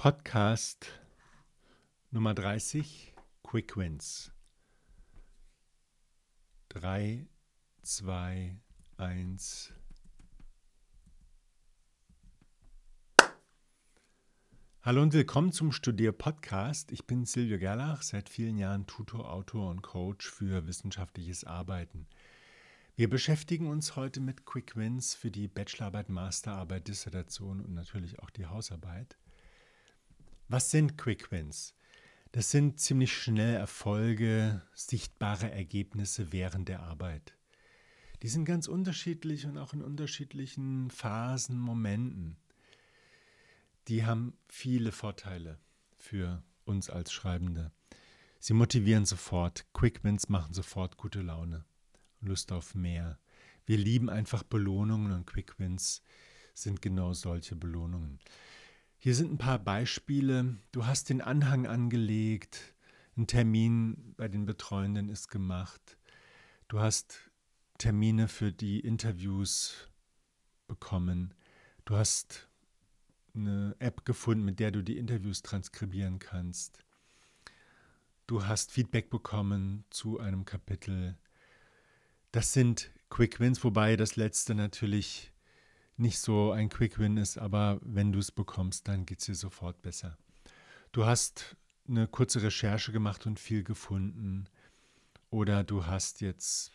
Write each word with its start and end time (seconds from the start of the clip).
Podcast 0.00 0.98
Nummer 2.10 2.32
30, 2.32 3.12
Quick 3.42 3.76
Wins. 3.76 4.32
3, 6.70 7.26
2, 7.82 8.56
1. 8.96 9.74
Hallo 14.80 15.02
und 15.02 15.12
willkommen 15.12 15.52
zum 15.52 15.70
Studier-Podcast. 15.70 16.92
Ich 16.92 17.06
bin 17.06 17.26
Silvio 17.26 17.58
Gerlach, 17.58 18.00
seit 18.00 18.30
vielen 18.30 18.56
Jahren 18.56 18.86
Tutor, 18.86 19.30
Autor 19.30 19.68
und 19.68 19.82
Coach 19.82 20.30
für 20.30 20.66
wissenschaftliches 20.66 21.44
Arbeiten. 21.44 22.06
Wir 22.96 23.10
beschäftigen 23.10 23.66
uns 23.66 23.96
heute 23.96 24.20
mit 24.20 24.46
Quick 24.46 24.76
Wins 24.76 25.14
für 25.14 25.30
die 25.30 25.46
Bachelorarbeit, 25.46 26.08
Masterarbeit, 26.08 26.88
Dissertation 26.88 27.60
und 27.60 27.74
natürlich 27.74 28.18
auch 28.20 28.30
die 28.30 28.46
Hausarbeit. 28.46 29.18
Was 30.52 30.72
sind 30.72 30.98
Quick 30.98 31.30
Wins? 31.30 31.76
Das 32.32 32.50
sind 32.50 32.80
ziemlich 32.80 33.16
schnell 33.16 33.54
Erfolge, 33.54 34.60
sichtbare 34.74 35.48
Ergebnisse 35.52 36.32
während 36.32 36.68
der 36.68 36.82
Arbeit. 36.82 37.36
Die 38.24 38.28
sind 38.28 38.46
ganz 38.46 38.66
unterschiedlich 38.66 39.46
und 39.46 39.58
auch 39.58 39.74
in 39.74 39.80
unterschiedlichen 39.80 40.90
Phasen, 40.90 41.56
Momenten. 41.56 42.36
Die 43.86 44.04
haben 44.04 44.36
viele 44.48 44.90
Vorteile 44.90 45.60
für 45.96 46.42
uns 46.64 46.90
als 46.90 47.12
Schreibende. 47.12 47.70
Sie 48.40 48.52
motivieren 48.52 49.06
sofort. 49.06 49.66
Quick 49.72 50.02
Wins 50.02 50.28
machen 50.28 50.52
sofort 50.52 50.96
gute 50.96 51.22
Laune. 51.22 51.64
Lust 52.22 52.50
auf 52.50 52.74
mehr. 52.74 53.20
Wir 53.66 53.78
lieben 53.78 54.10
einfach 54.10 54.42
Belohnungen 54.42 55.12
und 55.12 55.28
Quick 55.28 55.60
Wins 55.60 56.02
sind 56.54 56.82
genau 56.82 57.12
solche 57.12 57.54
Belohnungen. 57.54 58.18
Hier 59.02 59.14
sind 59.14 59.32
ein 59.32 59.38
paar 59.38 59.58
Beispiele. 59.58 60.58
Du 60.72 60.84
hast 60.84 61.08
den 61.08 61.22
Anhang 61.22 61.66
angelegt, 61.66 62.74
ein 63.16 63.26
Termin 63.26 64.12
bei 64.18 64.28
den 64.28 64.44
Betreuenden 64.44 65.08
ist 65.08 65.28
gemacht. 65.28 65.96
Du 66.68 66.80
hast 66.80 67.30
Termine 67.78 68.28
für 68.28 68.52
die 68.52 68.78
Interviews 68.78 69.88
bekommen. 70.68 71.32
Du 71.86 71.96
hast 71.96 72.50
eine 73.34 73.74
App 73.78 74.04
gefunden, 74.04 74.44
mit 74.44 74.60
der 74.60 74.70
du 74.70 74.82
die 74.82 74.98
Interviews 74.98 75.40
transkribieren 75.40 76.18
kannst. 76.18 76.84
Du 78.26 78.44
hast 78.44 78.70
Feedback 78.70 79.08
bekommen 79.08 79.84
zu 79.88 80.20
einem 80.20 80.44
Kapitel. 80.44 81.16
Das 82.32 82.52
sind 82.52 82.90
Quick 83.08 83.40
Wins, 83.40 83.64
wobei 83.64 83.96
das 83.96 84.16
letzte 84.16 84.54
natürlich 84.54 85.32
nicht 86.00 86.18
so 86.18 86.52
ein 86.52 86.68
Quick 86.68 86.98
Win 86.98 87.16
ist, 87.16 87.38
aber 87.38 87.78
wenn 87.82 88.12
du 88.12 88.18
es 88.18 88.32
bekommst, 88.32 88.88
dann 88.88 89.06
geht 89.06 89.20
es 89.20 89.26
dir 89.26 89.34
sofort 89.34 89.82
besser. 89.82 90.16
Du 90.92 91.04
hast 91.04 91.56
eine 91.88 92.08
kurze 92.08 92.42
Recherche 92.42 92.92
gemacht 92.92 93.26
und 93.26 93.38
viel 93.38 93.62
gefunden 93.62 94.46
oder 95.30 95.62
du 95.62 95.86
hast 95.86 96.20
jetzt 96.20 96.72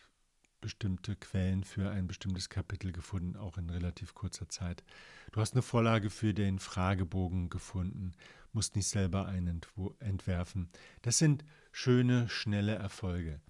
bestimmte 0.60 1.16
Quellen 1.16 1.64
für 1.64 1.90
ein 1.90 2.06
bestimmtes 2.06 2.48
Kapitel 2.48 2.92
gefunden, 2.92 3.36
auch 3.36 3.58
in 3.58 3.70
relativ 3.70 4.14
kurzer 4.14 4.48
Zeit. 4.48 4.84
Du 5.32 5.40
hast 5.40 5.52
eine 5.52 5.62
Vorlage 5.62 6.10
für 6.10 6.32
den 6.32 6.58
Fragebogen 6.58 7.50
gefunden, 7.50 8.12
musst 8.52 8.74
nicht 8.74 8.88
selber 8.88 9.26
einen 9.26 9.60
entwerfen. 10.00 10.70
Das 11.02 11.18
sind 11.18 11.44
schöne, 11.72 12.28
schnelle 12.28 12.74
Erfolge. 12.74 13.40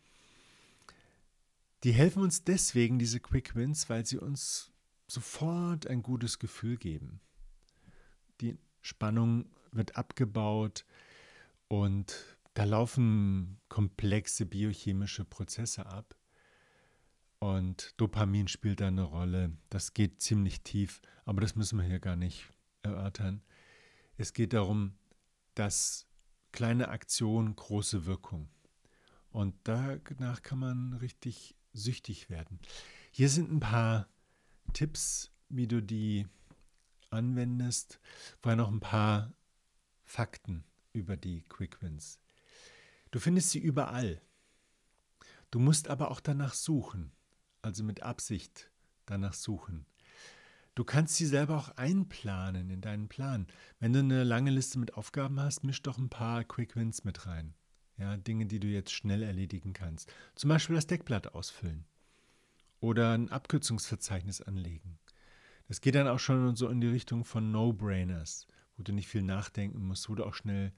Die 1.84 1.92
helfen 1.92 2.22
uns 2.22 2.42
deswegen, 2.42 2.98
diese 2.98 3.20
Quick 3.20 3.54
Wins, 3.54 3.88
weil 3.88 4.04
sie 4.04 4.18
uns 4.18 4.72
sofort 5.06 5.86
ein 5.86 6.02
gutes 6.02 6.38
Gefühl 6.38 6.76
geben. 6.76 7.20
Die 8.40 8.58
Spannung 8.80 9.46
wird 9.72 9.96
abgebaut 9.96 10.84
und 11.68 12.36
da 12.54 12.64
laufen 12.64 13.58
komplexe 13.68 14.46
biochemische 14.46 15.24
Prozesse 15.24 15.86
ab. 15.86 16.16
Und 17.38 17.92
Dopamin 17.98 18.48
spielt 18.48 18.80
eine 18.80 19.02
Rolle. 19.02 19.52
Das 19.68 19.92
geht 19.92 20.22
ziemlich 20.22 20.62
tief, 20.62 21.02
aber 21.24 21.42
das 21.42 21.54
müssen 21.54 21.78
wir 21.78 21.84
hier 21.84 22.00
gar 22.00 22.16
nicht 22.16 22.46
erörtern. 22.82 23.42
Es 24.16 24.32
geht 24.32 24.54
darum, 24.54 24.94
dass 25.54 26.06
kleine 26.52 26.88
Aktion, 26.88 27.54
große 27.54 28.06
Wirkung. 28.06 28.48
Und 29.28 29.54
danach 29.64 30.40
kann 30.42 30.58
man 30.58 30.94
richtig 30.94 31.54
süchtig 31.74 32.30
werden. 32.30 32.58
Hier 33.10 33.28
sind 33.28 33.52
ein 33.52 33.60
paar 33.60 34.08
Tipps, 34.76 35.30
wie 35.48 35.66
du 35.66 35.80
die 35.80 36.26
anwendest. 37.08 37.98
Vorher 38.42 38.58
noch 38.58 38.70
ein 38.70 38.80
paar 38.80 39.32
Fakten 40.04 40.64
über 40.92 41.16
die 41.16 41.44
Quick 41.48 41.80
Wins. 41.80 42.20
Du 43.10 43.18
findest 43.18 43.52
sie 43.52 43.58
überall. 43.58 44.20
Du 45.50 45.60
musst 45.60 45.88
aber 45.88 46.10
auch 46.10 46.20
danach 46.20 46.52
suchen, 46.52 47.10
also 47.62 47.84
mit 47.84 48.02
Absicht 48.02 48.70
danach 49.06 49.32
suchen. 49.32 49.86
Du 50.74 50.84
kannst 50.84 51.14
sie 51.14 51.24
selber 51.24 51.56
auch 51.56 51.70
einplanen 51.70 52.68
in 52.68 52.82
deinen 52.82 53.08
Plan. 53.08 53.46
Wenn 53.80 53.94
du 53.94 54.00
eine 54.00 54.24
lange 54.24 54.50
Liste 54.50 54.78
mit 54.78 54.92
Aufgaben 54.92 55.40
hast, 55.40 55.64
misch 55.64 55.80
doch 55.80 55.96
ein 55.96 56.10
paar 56.10 56.44
Quick 56.44 56.76
Wins 56.76 57.02
mit 57.02 57.24
rein. 57.24 57.54
Ja, 57.96 58.18
Dinge, 58.18 58.44
die 58.44 58.60
du 58.60 58.66
jetzt 58.66 58.92
schnell 58.92 59.22
erledigen 59.22 59.72
kannst. 59.72 60.12
Zum 60.34 60.48
Beispiel 60.48 60.76
das 60.76 60.86
Deckblatt 60.86 61.28
ausfüllen 61.34 61.86
oder 62.80 63.12
ein 63.12 63.30
Abkürzungsverzeichnis 63.30 64.40
anlegen. 64.40 64.98
Das 65.68 65.80
geht 65.80 65.94
dann 65.94 66.08
auch 66.08 66.18
schon 66.18 66.54
so 66.56 66.68
in 66.68 66.80
die 66.80 66.86
Richtung 66.86 67.24
von 67.24 67.50
No-Brainers, 67.50 68.46
wo 68.76 68.82
du 68.82 68.92
nicht 68.92 69.08
viel 69.08 69.22
nachdenken 69.22 69.86
musst, 69.86 70.08
wo 70.08 70.14
du 70.14 70.24
auch 70.24 70.34
schnell 70.34 70.72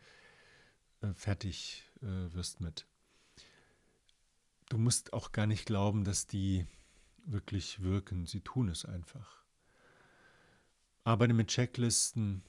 äh, 1.03 1.12
fertig 1.14 1.84
äh, 2.00 2.32
wirst 2.32 2.60
mit. 2.60 2.86
Du 4.69 4.78
musst 4.78 5.12
auch 5.12 5.32
gar 5.32 5.47
nicht 5.47 5.66
glauben, 5.66 6.04
dass 6.04 6.26
die 6.26 6.66
wirklich 7.25 7.82
wirken. 7.82 8.26
Sie 8.26 8.41
tun 8.41 8.69
es 8.69 8.84
einfach. 8.84 9.42
Arbeite 11.04 11.34
mit 11.34 11.48
Checklisten 11.48 12.42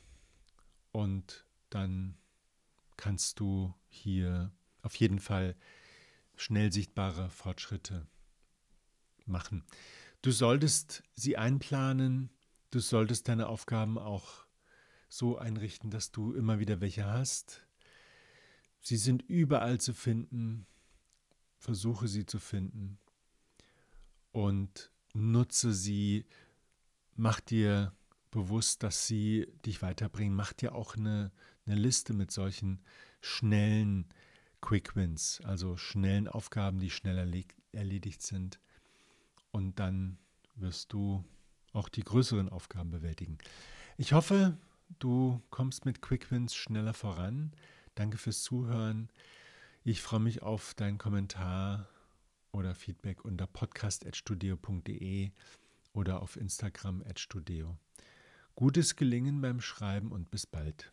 und 0.92 1.46
dann 1.70 2.18
kannst 2.98 3.40
du 3.40 3.74
hier 3.88 4.52
auf 4.82 4.96
jeden 4.96 5.20
Fall 5.20 5.56
schnell 6.36 6.72
sichtbare 6.72 7.30
Fortschritte 7.30 8.08
machen. 9.30 9.64
Du 10.22 10.32
solltest 10.32 11.04
sie 11.16 11.38
einplanen, 11.38 12.30
du 12.72 12.80
solltest 12.80 13.30
deine 13.30 13.48
Aufgaben 13.48 13.98
auch 13.98 14.46
so 15.08 15.38
einrichten, 15.38 15.90
dass 15.90 16.12
du 16.12 16.34
immer 16.34 16.60
wieder 16.60 16.82
welche 16.82 17.06
hast. 17.06 17.66
Sie 18.82 18.98
sind 18.98 19.24
überall 19.24 19.80
zu 19.80 19.94
finden. 19.94 20.66
Versuche 21.58 22.08
sie 22.08 22.26
zu 22.26 22.40
finden 22.40 23.00
und 24.32 24.92
nutze 25.14 25.74
sie. 25.74 26.26
Mach 27.16 27.42
dir 27.42 27.94
bewusst, 28.32 28.84
dass 28.84 29.08
sie 29.08 29.52
dich 29.66 29.82
weiterbringen. 29.82 30.36
Mach 30.36 30.54
dir 30.54 30.74
auch 30.74 30.96
eine, 30.96 31.32
eine 31.66 31.76
Liste 31.76 32.14
mit 32.14 32.32
solchen 32.32 32.82
schnellen 33.20 34.08
Quick 34.62 34.96
Wins, 34.96 35.42
also 35.44 35.76
schnellen 35.76 36.28
Aufgaben, 36.28 36.80
die 36.80 36.90
schnell 36.90 37.44
erledigt 37.72 38.22
sind 38.22 38.60
dann 39.80 40.18
wirst 40.56 40.94
du 40.94 41.24
auch 41.72 41.90
die 41.90 42.04
größeren 42.04 42.50
Aufgaben 42.50 42.92
bewältigen. 42.92 43.38
Ich 43.98 44.14
hoffe, 44.14 44.58
du 45.00 45.42
kommst 45.50 45.86
mit 45.86 46.02
Quick 46.02 46.32
Wins 46.32 46.56
schneller 46.56 46.94
voran. 46.94 47.54
Danke 47.96 48.18
fürs 48.18 48.44
Zuhören. 48.44 49.10
Ich 49.84 50.02
freue 50.02 50.20
mich 50.20 50.42
auf 50.42 50.74
deinen 50.74 50.98
Kommentar 50.98 51.88
oder 52.52 52.76
Feedback 52.76 53.24
unter 53.24 53.48
podcast.studio.de 53.48 55.32
oder 55.94 56.22
auf 56.22 56.36
Instagram 56.36 57.04
at 57.08 57.20
studio. 57.20 57.78
Gutes 58.56 58.96
Gelingen 58.96 59.42
beim 59.42 59.62
Schreiben 59.62 60.12
und 60.12 60.32
bis 60.32 60.46
bald. 60.46 60.92